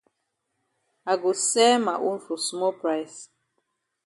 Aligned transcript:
I 1.11 1.13
go 1.21 1.31
sell 1.51 1.79
ma 1.85 1.93
own 2.07 2.19
for 2.25 2.35
small 2.47 2.73
price. 2.81 3.17